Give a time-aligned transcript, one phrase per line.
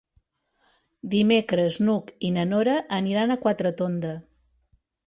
[1.11, 4.21] Dimecres n'Hug i na Nora aniran a Quatretonda.